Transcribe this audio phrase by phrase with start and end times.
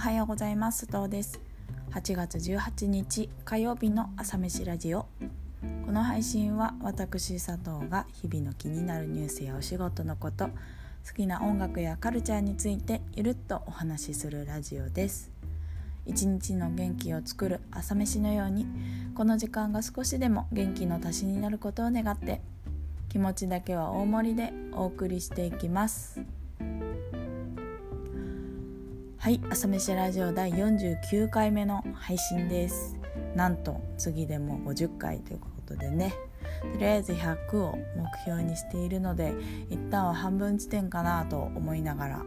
[0.00, 0.86] はようございます。
[0.86, 1.38] どうです。
[1.90, 5.04] 8月18日火曜日の朝飯ラジオ。
[5.84, 10.52] この配信は私佐藤が日々の気になるニュースやお仕事のこと好
[11.14, 15.30] きな音楽やカルチャーについてゆるっとお話しするラジオです。
[16.06, 18.66] 一日の元気を作る朝飯のように
[19.14, 22.40] この時間が少しでも元気の足しになることを願って
[23.10, 26.39] 気持ちだけは大盛りでお送りしていきます。
[29.20, 32.96] はい朝飯ラジオ第49回目の配信です。
[33.36, 36.14] なんと次でも50回ということでね。
[36.72, 39.34] とりあえず100を目標にしているので
[39.68, 42.24] 一旦は半分地点かなと思いながら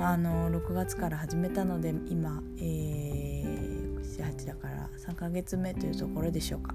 [0.00, 6.74] あの6月から始めたので今、えー、78だから3ヶ月目というところでしょうか。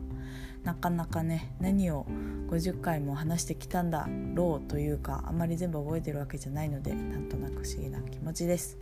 [0.63, 2.05] なかなかね何を
[2.49, 8.77] 50回も話してきたんだろうというかあまり全部覚えてるわけじゃないのでなんとなく不思議な気持ちです。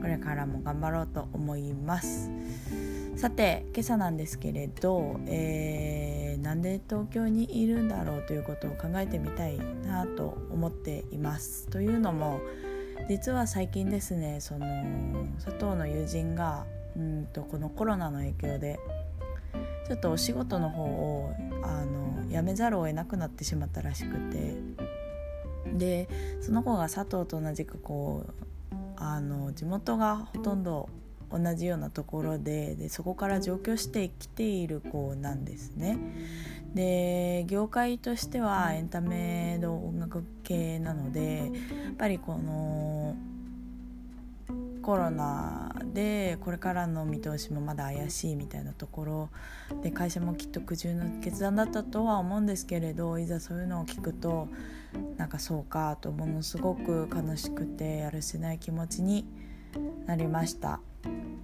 [0.00, 2.30] これからも頑張ろうと思います。
[3.16, 11.66] さて今朝なんですけれど、えー、なんで東京にいるんだろうということを考えてみたいなと思っています。
[11.66, 12.40] というのも
[13.08, 14.66] 実は最近ですねその
[15.44, 16.64] 佐藤の友人が
[16.96, 18.78] うんとこのコロナの影響で
[19.88, 24.54] ちょっとお仕事の方をあの辞めざるを得なくなってしまったらしくて
[25.72, 26.08] で
[26.40, 28.32] その子が佐藤と同じくこう
[29.00, 30.88] あの地元がほとんど
[31.30, 35.98] 同じようなところででそこから上京してきている子なんですね。
[36.74, 41.50] で業界としてはエンタメの音楽系なので
[41.84, 43.16] やっぱりこの
[44.82, 49.28] コロナでこれからの見通しもまだ怪しいみたいなところ
[49.82, 54.48] で会社もきっと苦渋の決断だったとは思うんですけれどいざそういうのを聞くと
[55.16, 59.26] なんかそうかとものすごく悲しくてやるせない気持ちに
[60.06, 60.80] なりました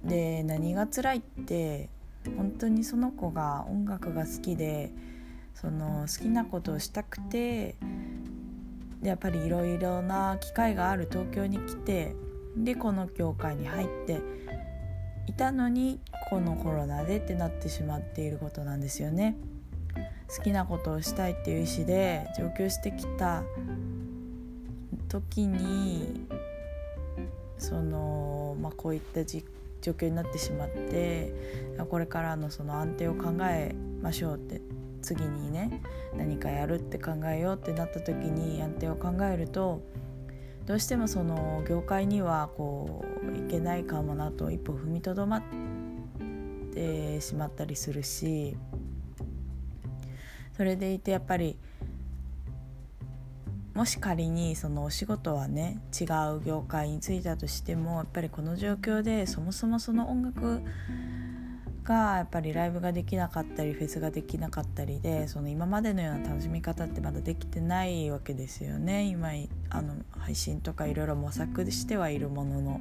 [0.03, 1.89] で何が辛いって
[2.35, 4.91] 本当にその子が音楽が好きで
[5.53, 7.75] その好きなことをしたくて
[9.03, 12.15] やっぱりいろいろな機会がある東京に来て
[12.57, 14.21] でこの教会に入って
[15.27, 15.99] いたのに
[16.29, 19.37] このコロナでってなってしまっていることなんですよね。
[20.29, 23.43] 好きなことをしたいっていう意思で上京してきた
[25.07, 26.25] 時に
[27.57, 29.41] その、まあ、こういった状
[29.81, 31.33] 況になってしまって
[31.89, 34.61] これからのその安定を考えましょうって
[35.01, 35.81] 次にね
[36.17, 39.81] 何かやるって考えようってなった時に安定を考えると
[40.65, 45.43] どうしてもその業界にはこういけないかもなと一歩踏みとどまっ
[46.73, 48.57] てしまったりするし
[50.55, 51.57] それでいてやっぱり
[53.73, 60.61] もし仮にそのお仕事はね違う業界に就いたとしてもやっぱりこの状況でそもそもその音楽
[61.83, 69.31] がやっぱりライブができなかったりフェスができなかったりでその今までのような楽しみ方ってまだできてないわけですよね今
[69.69, 72.79] あの配信とかいろいろ模索してはいるものの。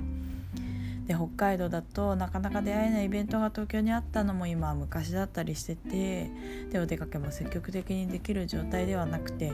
[1.07, 6.31] で北海道だとなかなか出会えないイベントが東京にあったのも今は昔だったりしてて
[6.71, 9.53] でお出かけも積極的にできる状態ではなくてっ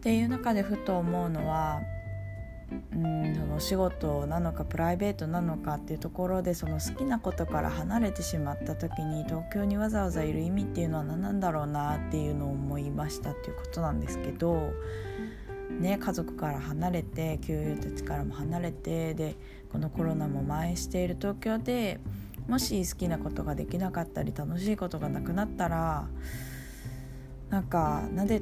[0.00, 1.80] ていう中でふと思うのは
[2.92, 14.72] うんそのお仕事なのかプライベートなのかっていうところでその好きなことから離れてしまった時に東京にわざわざいる意味っていうのは何なんだろうなっていうのを思いましたっていうことなんですけど、
[15.70, 19.36] ね、家族から離れて給友たちからも離れてで
[19.70, 22.00] このコロナも蔓延している東京で
[22.48, 26.08] もし好きなことができなかったり楽しいことがなくなったら
[27.50, 28.40] なんかなんで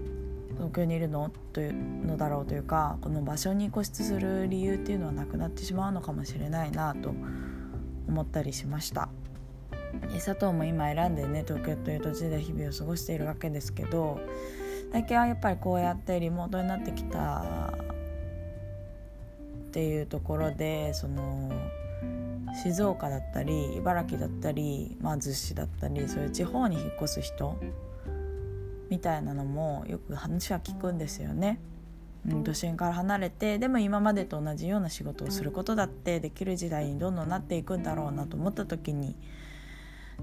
[0.55, 1.31] 東京にいるの？
[1.53, 7.13] というのだろうというかこの場所に固執する理由っていうのはなくなってしまうのかもしれないなと
[8.09, 9.09] 思ったりしました。
[10.15, 14.21] 佐藤も今選んでね東京という土地で日々を過ごしているわけですけど
[14.93, 17.72] 最近はやっぱりこうやってリモートになってきた
[19.69, 21.51] っていうところでその
[22.63, 27.59] 静岡だったり茨城だったり、まあ、逗子だったりそういう地方に引っ越す人
[28.89, 31.60] みたいなのもよく話は聞くんですよね。
[32.28, 39.15] うん、都心から離れてでも今までと同じような仕事をすることだってできる時代にどんどんなっていくんだろうなと思った時に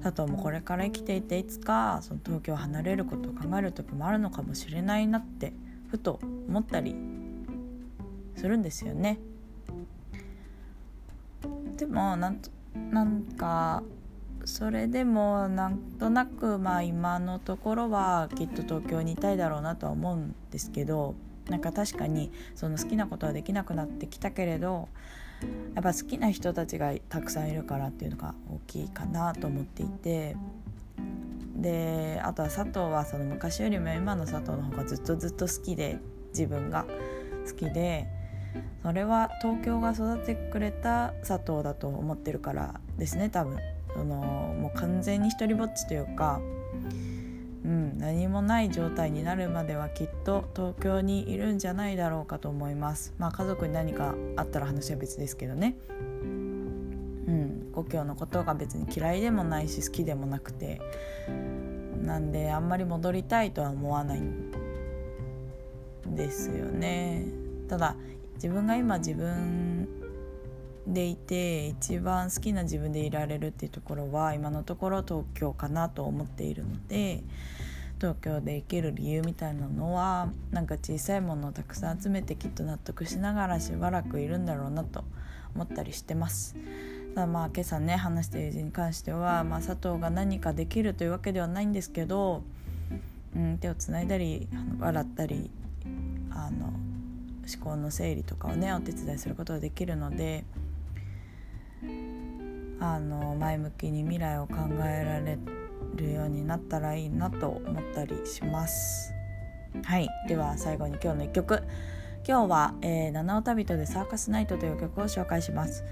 [0.02, 5.54] 佐藤もこれから生きていていつかその東京を離れることを考える時もあるのかもしれないなって
[5.90, 6.96] ふと思ったり
[8.36, 9.20] するんですよね。
[11.78, 13.84] でもなんとなんか
[14.46, 21.16] それでもなんとなくまあ今のところはきっと東京にいたいだろうなとは思うんですけど
[21.50, 24.90] なんか確かにその好きなことはできなくなってきたけれど
[25.76, 30.36] やっぱ好きな人たちがたくさんいるからっていうのが大きいかなと思っていて。
[31.56, 36.00] であとは佐藤はその昔よりも今の佐藤の方がずっとずっと好きで
[36.30, 36.86] 自分が
[37.48, 38.08] 好きで
[38.82, 43.60] それは東京が育ててくれた佐藤だと思ってるからですね多分。
[43.94, 44.16] その
[44.60, 46.42] もう完全に一人ぼっちというか、
[47.64, 53.14] うん、何もない状態になるまではきっと東京にいるんじゃないだろうかと思います。
[53.18, 55.76] まあ家族に何かあったら話は別ですけどね。
[56.00, 60.82] うん故郷のことが別に嫌いでもないし好きでもなくて。
[62.04, 64.52] なんであんまり戻りたいとは思わないん
[66.08, 67.26] ですよね。
[67.70, 67.96] ただ
[68.36, 69.73] 自分が今自分
[70.88, 77.24] でいて一番好きな自分でいられるっていうところは今のところ東京かなと思っているので
[78.00, 85.06] 東京で生きる理由みたいなのはなんか小さいものをたくさん集めてきっと納得しながらしばらくいるんだろうなと
[85.56, 86.56] 思ったりしてます。
[87.16, 92.44] ただまあ今朝ね話した友人に関しては、まあ、佐藤が何かできるというわけではないんですけど、
[93.36, 94.50] うん、手をつないだり
[94.80, 95.50] 笑ったり
[96.32, 100.44] あの思考の整理とかをねお手伝いすることができるので
[102.84, 105.40] あの前向きに未来を考えられ
[105.96, 109.14] るようになったらいいなと思ったりします。
[109.86, 110.10] はい。
[110.28, 111.64] では最後に今日の1曲。
[112.28, 115.86] 今日は、えー、七尾旅人でサーカスナイトという曲を紹介します。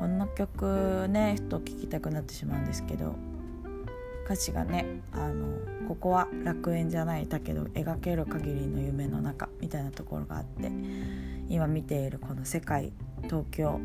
[0.00, 3.14] この曲ねふと聴きたくなってしまうんですけど
[4.24, 5.58] 歌詞がねあの
[5.88, 10.70] ここは楽園じゃないだけど描ける限りの夢の中みたいなところがあって
[11.48, 12.92] 今見ているこの世界
[13.24, 13.80] 東京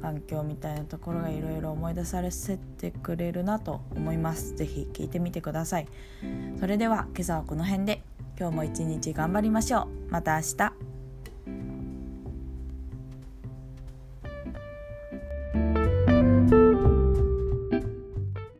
[0.00, 4.54] 環境みたいなところがいろいろ思い出させてくれるなと思います。
[4.56, 5.86] 是非聴いてみてください。
[6.58, 8.02] それでは今朝はこの辺で。
[8.38, 10.10] 今日も一日頑張りましょう。
[10.10, 10.89] また明日。